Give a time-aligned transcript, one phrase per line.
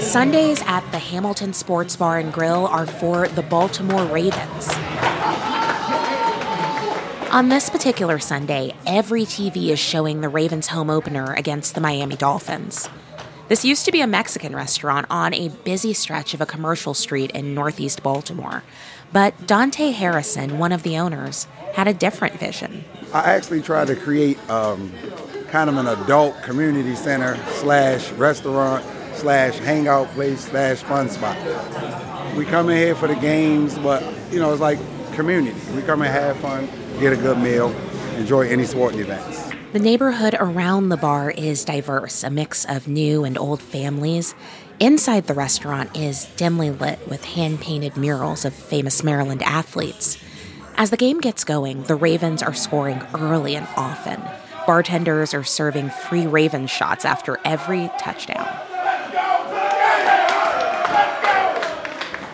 [0.00, 4.68] Sundays at the Hamilton Sports Bar and Grill are for the Baltimore Ravens.
[7.30, 12.16] On this particular Sunday, every TV is showing the Ravens home opener against the Miami
[12.16, 12.88] Dolphins.
[13.46, 17.30] This used to be a Mexican restaurant on a busy stretch of a commercial street
[17.30, 18.64] in northeast Baltimore.
[19.12, 22.84] But Dante Harrison, one of the owners, had a different vision.
[23.12, 24.92] I actually tried to create um,
[25.50, 31.36] kind of an adult community center slash restaurant slash hangout place slash fun spot.
[32.36, 34.78] We come in here for the games, but you know, it's like
[35.12, 35.58] community.
[35.74, 36.68] We come and have fun,
[37.00, 37.70] get a good meal,
[38.16, 39.50] enjoy any sporting events.
[39.72, 44.34] The neighborhood around the bar is diverse, a mix of new and old families.
[44.78, 50.16] Inside the restaurant is dimly lit with hand painted murals of famous Maryland athletes.
[50.76, 54.22] As the game gets going, the Ravens are scoring early and often.
[54.66, 58.48] Bartenders are serving free Raven shots after every touchdown.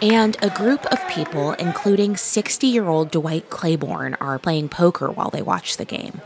[0.02, 5.30] And a group of people, including 60 year old Dwight Claiborne, are playing poker while
[5.30, 6.20] they watch the game.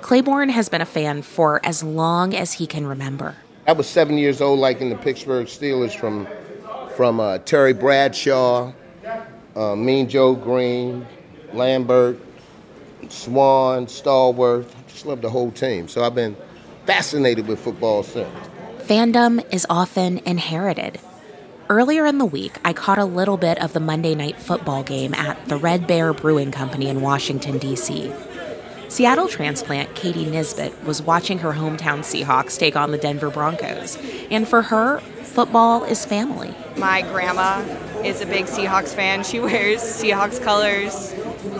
[0.00, 3.36] Claiborne has been a fan for as long as he can remember.
[3.66, 6.26] I was seven years old, like in the Pittsburgh Steelers from,
[6.96, 8.72] from uh, Terry Bradshaw,
[9.54, 11.06] uh, Mean Joe Greene,
[11.52, 12.18] Lambert,
[13.08, 14.70] Swann, Stallworth.
[14.70, 15.88] I just love the whole team.
[15.88, 16.36] So I've been
[16.86, 18.28] fascinated with football since.
[18.78, 20.98] Fandom is often inherited.
[21.68, 25.14] Earlier in the week, I caught a little bit of the Monday night football game
[25.14, 28.12] at the Red Bear Brewing Company in Washington, D.C.
[28.88, 33.96] Seattle transplant Katie Nisbet was watching her hometown Seahawks take on the Denver Broncos.
[34.30, 36.54] And for her, football is family.
[36.76, 37.60] My grandma
[38.04, 39.24] is a big Seahawks fan.
[39.24, 41.14] She wears Seahawks colors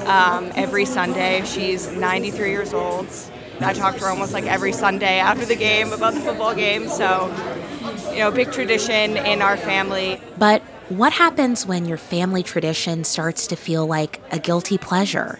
[0.06, 1.42] um, every Sunday.
[1.44, 3.06] She's 93 years old.
[3.60, 6.88] I talk to her almost like every Sunday after the game about the football game.
[6.88, 7.32] So
[8.12, 10.20] you know, big tradition in our family.
[10.36, 15.38] But what happens when your family tradition starts to feel like a guilty pleasure?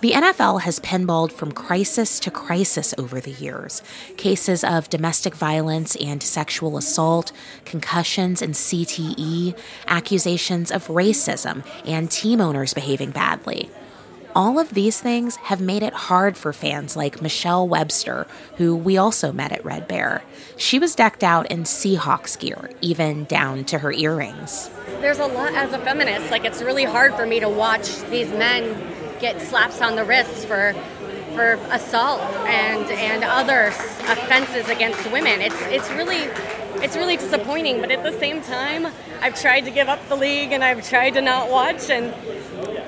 [0.00, 3.82] The NFL has pinballed from crisis to crisis over the years.
[4.16, 7.32] Cases of domestic violence and sexual assault,
[7.64, 9.58] concussions and CTE,
[9.88, 13.70] accusations of racism, and team owners behaving badly.
[14.36, 18.96] All of these things have made it hard for fans like Michelle Webster, who we
[18.96, 20.22] also met at Red Bear.
[20.56, 24.70] She was decked out in Seahawks gear, even down to her earrings.
[25.00, 26.30] There's a lot as a feminist.
[26.30, 30.44] Like, it's really hard for me to watch these men get slaps on the wrists
[30.44, 30.74] for
[31.34, 35.40] for assault and and other offenses against women.
[35.40, 36.28] It's it's really
[36.82, 38.86] it's really disappointing, but at the same time,
[39.20, 42.14] I've tried to give up the league and I've tried to not watch and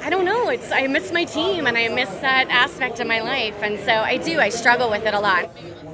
[0.02, 0.48] I don't know.
[0.48, 3.92] It's I miss my team and I miss that aspect of my life, and so
[3.92, 4.40] I do.
[4.40, 5.50] I struggle with it a lot.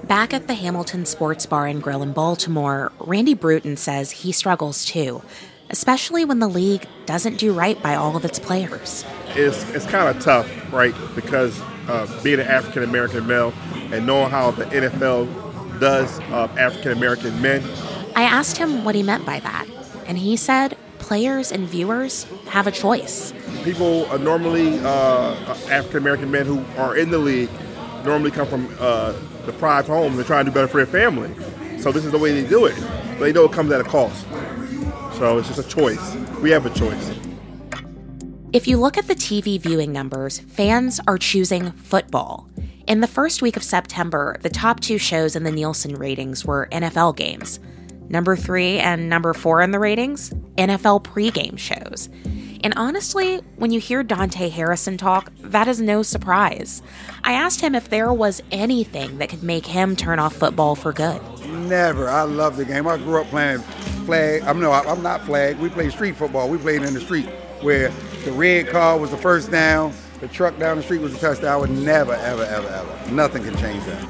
[0.07, 4.85] Back at the Hamilton Sports Bar and Grill in Baltimore, Randy Bruton says he struggles
[4.85, 5.23] too,
[5.71, 9.05] especially when the league doesn't do right by all of its players.
[9.31, 10.95] It's it's kind of tough, right?
[11.15, 13.53] Because uh, being an African American male
[13.93, 17.63] and knowing how the NFL does uh, African American men.
[18.15, 19.67] I asked him what he meant by that,
[20.07, 23.33] and he said players and viewers have a choice.
[23.63, 25.35] People are normally uh,
[25.71, 27.51] African American men who are in the league
[28.05, 29.13] normally come from uh,
[29.45, 30.17] deprived homes.
[30.17, 31.31] They're to do better for their family.
[31.79, 32.75] So this is the way they do it.
[33.19, 34.27] They know it comes at a cost.
[35.17, 36.15] So it's just a choice.
[36.43, 37.11] We have a choice.
[38.53, 42.49] If you look at the TV viewing numbers, fans are choosing football.
[42.87, 46.69] In the first week of September, the top two shows in the Nielsen ratings were
[46.71, 47.61] NFL games.
[48.09, 52.09] Number three and number four in the ratings NFL pregame shows.
[52.63, 56.83] And honestly, when you hear Dante Harrison talk, that is no surprise.
[57.25, 60.93] I asked him if there was anything that could make him turn off football for
[60.93, 61.21] good.
[61.49, 62.09] Never.
[62.09, 62.87] I love the game.
[62.87, 63.63] I grew up playing
[64.07, 64.43] flag.
[64.43, 65.59] I'm no, I'm not flag.
[65.59, 66.49] We played street football.
[66.49, 67.29] We played in the street
[67.61, 67.91] where
[68.25, 71.53] the red car was the first down, the truck down the street was the touchdown.
[71.53, 73.13] I would never, ever, ever, ever.
[73.13, 74.09] Nothing can change that.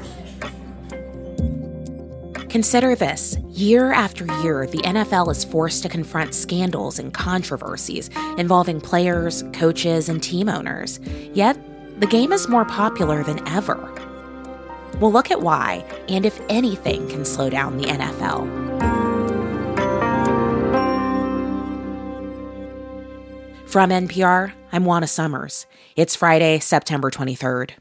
[2.49, 8.79] Consider this year after year, the NFL is forced to confront scandals and controversies involving
[8.79, 10.99] players, coaches, and team owners.
[11.33, 11.59] Yet,
[11.99, 13.93] the game is more popular than ever.
[14.99, 18.76] We'll look at why, and if anything can slow down the NFL.
[23.67, 25.65] From NPR, I'm Juana Summers.
[25.97, 27.71] It's Friday, September 23rd.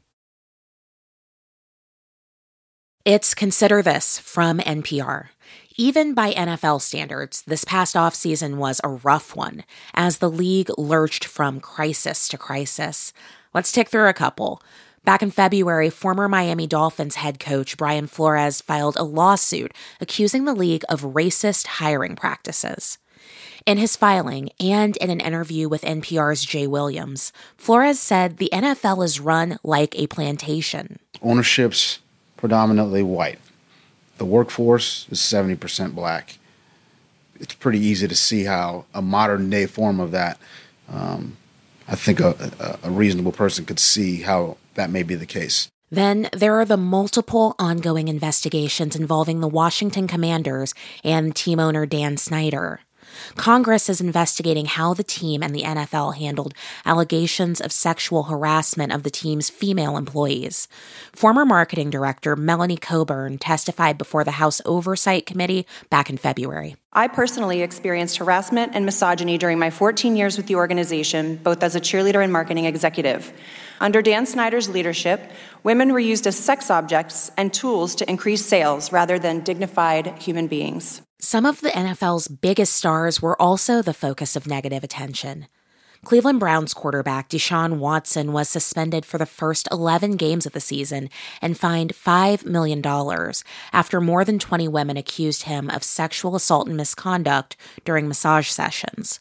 [3.05, 5.29] It's Consider This from NPR.
[5.77, 9.63] Even by NFL standards, this past offseason was a rough one
[9.95, 13.13] as the league lurched from crisis to crisis.
[13.55, 14.61] Let's tick through a couple.
[15.05, 20.55] Back in February, former Miami Dolphins head coach Brian Flores filed a lawsuit accusing the
[20.55, 22.99] league of racist hiring practices.
[23.67, 29.05] In his filing and in an interview with NPR's Jay Williams, Flores said the NFL
[29.05, 31.01] is run like a plantation.
[31.21, 31.99] Ownership's
[32.37, 33.41] predominantly white.
[34.19, 36.39] The workforce is 70% black.
[37.41, 40.39] It's pretty easy to see how a modern day form of that,
[40.89, 41.37] um,
[41.89, 45.67] I think a, a reasonable person could see how that may be the case.
[45.91, 50.73] Then there are the multiple ongoing investigations involving the Washington Commanders
[51.03, 52.81] and team owner Dan Snyder.
[53.37, 56.55] Congress is investigating how the team and the NFL handled
[56.85, 60.69] allegations of sexual harassment of the team's female employees.
[61.13, 66.77] Former marketing director Melanie Coburn testified before the House Oversight Committee back in February.
[66.93, 71.77] I personally experienced harassment and misogyny during my 14 years with the organization, both as
[71.77, 73.33] a cheerleader and marketing executive.
[73.81, 75.31] Under Dan Snyder's leadership,
[75.63, 80.47] women were used as sex objects and tools to increase sales rather than dignified human
[80.47, 81.03] beings.
[81.19, 85.47] Some of the NFL's biggest stars were also the focus of negative attention.
[86.05, 91.09] Cleveland Browns quarterback Deshaun Watson was suspended for the first 11 games of the season
[91.41, 92.83] and fined $5 million
[93.73, 99.19] after more than 20 women accused him of sexual assault and misconduct during massage sessions.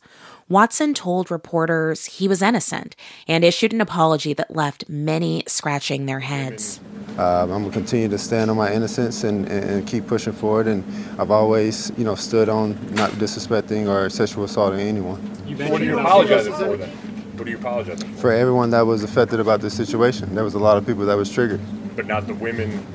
[0.50, 2.96] Watson told reporters he was innocent
[3.26, 6.82] and issued an apology that left many scratching their heads.
[7.18, 10.68] Uh, I'm gonna continue to stand on my innocence and, and, keep pushing forward.
[10.68, 10.84] And
[11.18, 15.22] I've always, you know, stood on not disrespecting or sexual assaulting anyone.
[15.70, 16.90] what are you apologizing for then?
[16.90, 18.22] What are you apologizing for?
[18.22, 20.36] For everyone that was affected about this situation.
[20.36, 21.62] There was a lot of people that was triggered.
[21.96, 22.86] But not the women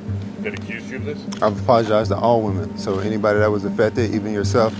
[0.43, 1.43] that accused you of this?
[1.43, 2.76] I've apologized to all women.
[2.76, 4.75] So anybody that was affected, even yourself.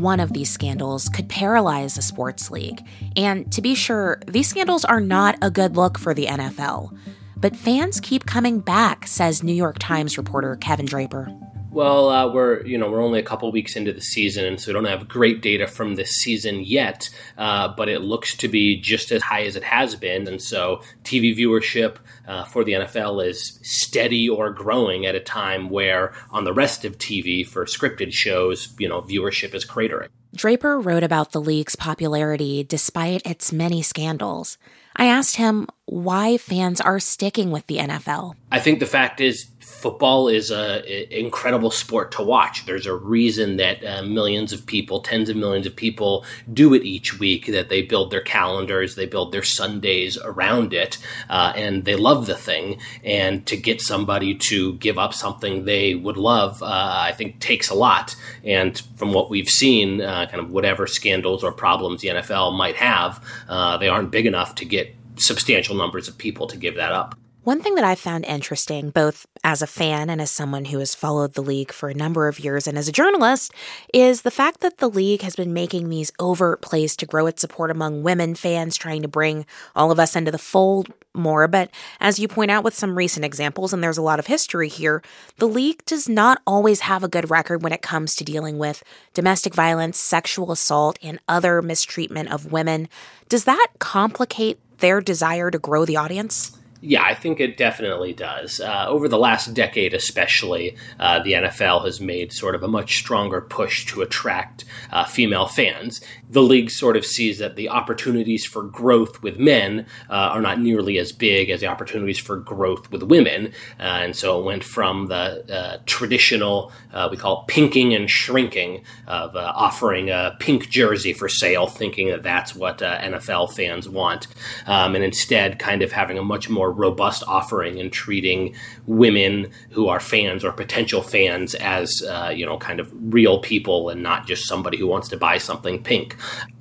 [0.00, 2.86] One of these scandals could paralyze a sports league.
[3.16, 6.96] And to be sure, these scandals are not a good look for the NFL.
[7.36, 11.32] But fans keep coming back, says New York Times reporter Kevin Draper.
[11.78, 14.70] Well, uh, we're you know we're only a couple weeks into the season, and so
[14.70, 17.08] we don't have great data from this season yet.
[17.36, 20.82] Uh, but it looks to be just as high as it has been, and so
[21.04, 26.42] TV viewership uh, for the NFL is steady or growing at a time where on
[26.42, 30.08] the rest of TV for scripted shows, you know, viewership is cratering.
[30.34, 34.58] Draper wrote about the league's popularity despite its many scandals.
[34.96, 38.34] I asked him why fans are sticking with the NFL.
[38.50, 42.66] I think the fact is football is a, incredible sport to watch.
[42.66, 46.82] There's a reason that uh, millions of people, tens of millions of people, do it
[46.82, 47.46] each week.
[47.46, 50.98] That they build their calendars, they build their Sundays around it,
[51.28, 52.80] uh, and they love the thing.
[53.04, 57.70] And to get somebody to give up something they would love, uh, I think takes
[57.70, 58.16] a lot.
[58.42, 62.76] And from what we've seen, uh, kind of whatever scandals or problems the NFL might
[62.76, 66.92] have, uh, they aren't big enough to get substantial numbers of people to give that
[66.92, 67.14] up.
[67.48, 70.94] One thing that I found interesting, both as a fan and as someone who has
[70.94, 73.54] followed the league for a number of years and as a journalist,
[73.94, 77.40] is the fact that the league has been making these overt plays to grow its
[77.40, 81.48] support among women fans, trying to bring all of us into the fold more.
[81.48, 84.68] But as you point out with some recent examples, and there's a lot of history
[84.68, 85.02] here,
[85.38, 88.84] the league does not always have a good record when it comes to dealing with
[89.14, 92.90] domestic violence, sexual assault, and other mistreatment of women.
[93.30, 96.57] Does that complicate their desire to grow the audience?
[96.80, 98.60] Yeah, I think it definitely does.
[98.60, 102.98] Uh, over the last decade, especially, uh, the NFL has made sort of a much
[102.98, 106.00] stronger push to attract uh, female fans.
[106.30, 110.60] The league sort of sees that the opportunities for growth with men uh, are not
[110.60, 113.48] nearly as big as the opportunities for growth with women.
[113.80, 116.70] Uh, and so it went from the uh, traditional,
[117.10, 122.54] we call pinking and shrinking, of offering a pink jersey for sale, thinking that that's
[122.54, 124.28] what NFL fans want,
[124.66, 128.54] um, and instead kind of having a much more more robust offering and treating
[128.86, 133.90] women who are fans or potential fans as uh, you know kind of real people
[133.90, 136.16] and not just somebody who wants to buy something pink.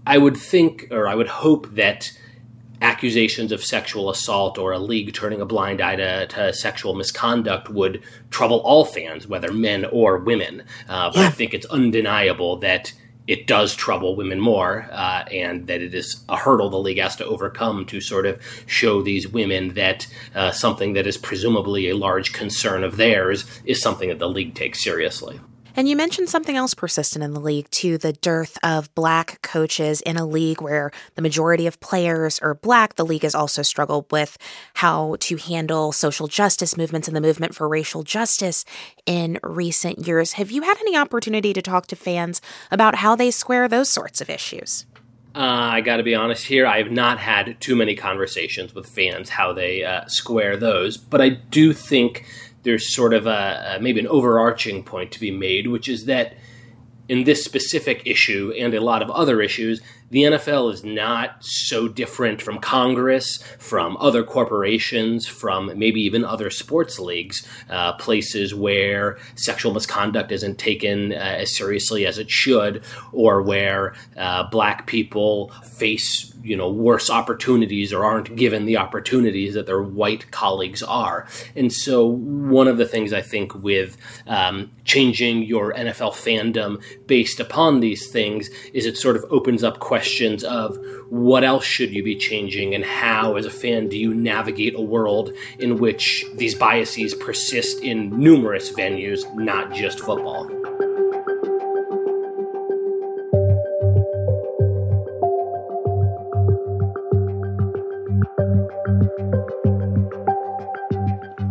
[0.06, 2.12] I would think or I would hope that
[2.80, 7.70] accusations of sexual assault or a league turning a blind eye to, to sexual misconduct
[7.70, 10.64] would trouble all fans, whether men or women.
[10.88, 11.28] Uh, but yeah.
[11.28, 12.94] I think it's undeniable that
[13.28, 17.16] it does trouble women more, uh, and that it is a hurdle the league has
[17.18, 21.98] to overcome to sort of show these women that uh, something that is presumably a
[21.98, 25.40] large concern of theirs is something that the league takes seriously.
[25.78, 30.02] And you mentioned something else persistent in the league, too the dearth of black coaches
[30.02, 32.96] in a league where the majority of players are black.
[32.96, 34.40] The league has also struggled with
[34.74, 38.66] how to handle social justice movements and the movement for racial justice
[39.06, 40.34] in recent years.
[40.34, 42.42] Have you had any opportunity to talk to fans
[42.72, 44.88] about how they square those sorts of issues?
[45.36, 46.66] Uh, I got to be honest here.
[46.66, 51.22] I have not had too many conversations with fans how they uh, square those, but
[51.22, 52.26] I do think
[52.68, 56.36] there's sort of a, a maybe an overarching point to be made, which is that
[57.08, 61.88] in this specific issue and a lot of other issues, the NFL is not so
[61.88, 69.18] different from Congress, from other corporations, from maybe even other sports leagues, uh, places where
[69.36, 72.84] sexual misconduct isn't taken uh, as seriously as it should,
[73.14, 79.54] or where uh, black people face you know worse opportunities or aren't given the opportunities
[79.54, 81.28] that their white colleagues are.
[81.56, 87.40] And so one of the things I think with um, changing your NFL fandom based
[87.40, 90.78] upon these things is it sort of opens up questions of
[91.10, 94.82] what else should you be changing and how as a fan do you navigate a
[94.82, 100.67] world in which these biases persist in numerous venues, not just football.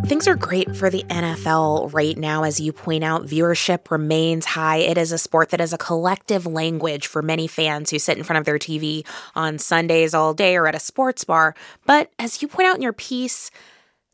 [0.07, 2.43] Things are great for the NFL right now.
[2.43, 4.77] As you point out, viewership remains high.
[4.77, 8.23] It is a sport that is a collective language for many fans who sit in
[8.23, 11.55] front of their TV on Sundays all day or at a sports bar.
[11.85, 13.51] But as you point out in your piece,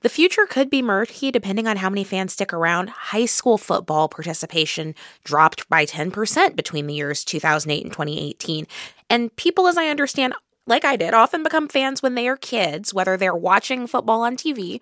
[0.01, 2.89] the future could be murky depending on how many fans stick around.
[2.89, 8.65] High school football participation dropped by 10% between the years 2008 and 2018.
[9.11, 10.33] And people, as I understand,
[10.65, 14.37] like I did, often become fans when they are kids, whether they're watching football on
[14.37, 14.81] TV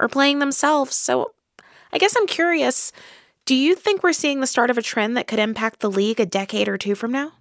[0.00, 0.96] or playing themselves.
[0.96, 1.32] So
[1.92, 2.92] I guess I'm curious
[3.46, 6.18] do you think we're seeing the start of a trend that could impact the league
[6.18, 7.32] a decade or two from now?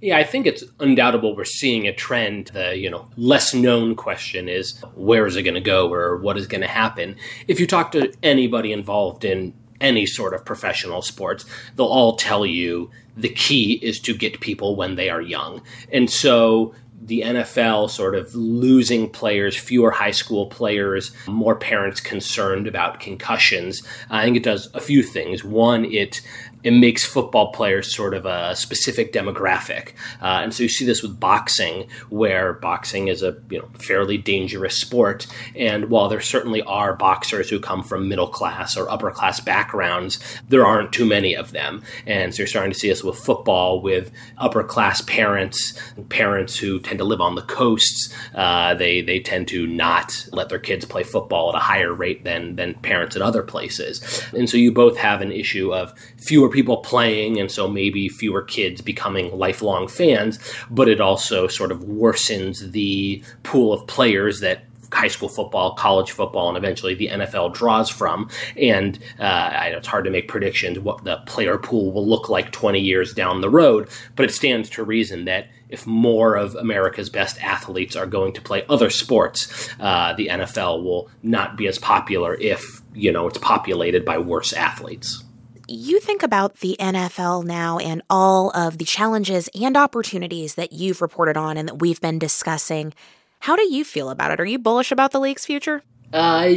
[0.00, 2.46] Yeah, I think it's undoubtable we're seeing a trend.
[2.48, 6.38] The, you know, less known question is where is it going to go or what
[6.38, 7.16] is going to happen?
[7.46, 9.52] If you talk to anybody involved in
[9.82, 11.44] any sort of professional sports,
[11.76, 15.60] they'll all tell you the key is to get people when they are young.
[15.92, 22.66] And so the NFL sort of losing players, fewer high school players, more parents concerned
[22.66, 23.82] about concussions.
[24.10, 25.42] I think it does a few things.
[25.42, 26.20] One, it
[26.62, 29.90] it makes football players sort of a specific demographic,
[30.20, 34.18] uh, and so you see this with boxing, where boxing is a you know fairly
[34.18, 39.10] dangerous sport, and while there certainly are boxers who come from middle class or upper
[39.10, 43.02] class backgrounds, there aren't too many of them, and so you're starting to see this
[43.02, 48.74] with football, with upper class parents, parents who tend to live on the coasts, uh,
[48.74, 52.56] they they tend to not let their kids play football at a higher rate than
[52.56, 56.78] than parents at other places, and so you both have an issue of fewer people
[56.78, 60.38] playing, and so maybe fewer kids becoming lifelong fans,
[60.70, 66.10] but it also sort of worsens the pool of players that high school football, college
[66.10, 68.28] football, and eventually the NFL draws from.
[68.56, 72.80] And uh, it's hard to make predictions what the player pool will look like 20
[72.80, 77.42] years down the road, but it stands to reason that if more of America's best
[77.42, 82.34] athletes are going to play other sports, uh, the NFL will not be as popular
[82.34, 85.22] if you know it's populated by worse athletes
[85.70, 91.00] you think about the NFL now and all of the challenges and opportunities that you've
[91.00, 92.92] reported on and that we've been discussing,
[93.40, 94.40] how do you feel about it?
[94.40, 95.82] Are you bullish about the league's future?
[96.12, 96.54] Uh,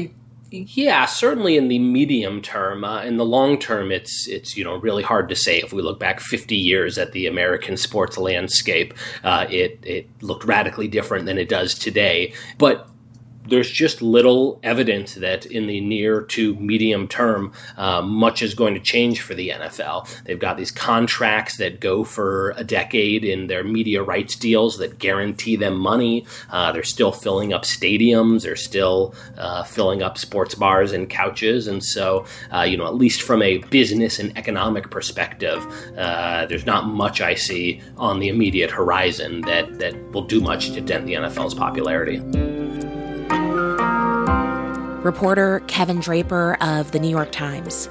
[0.49, 2.83] yeah, certainly in the medium term.
[2.83, 5.59] Uh, in the long term, it's it's you know really hard to say.
[5.59, 8.93] If we look back 50 years at the American sports landscape,
[9.23, 12.33] uh, it it looked radically different than it does today.
[12.59, 12.87] But
[13.47, 18.73] there's just little evidence that in the near to medium term, uh, much is going
[18.73, 20.07] to change for the NFL.
[20.23, 24.99] They've got these contracts that go for a decade in their media rights deals that
[24.99, 26.25] guarantee them money.
[26.49, 28.43] Uh, they're still filling up stadiums.
[28.43, 31.67] They're still uh, filling up sports bars and couches.
[31.67, 35.65] And so, uh, you know, at least from a business and economic perspective,
[35.97, 40.71] uh, there's not much I see on the immediate horizon that, that will do much
[40.71, 42.21] to dent the NFL's popularity.
[45.03, 47.89] Reporter Kevin Draper of the New York Times.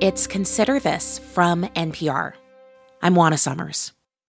[0.00, 2.32] It's Consider This from NPR.
[3.02, 3.92] I'm Juana Summers.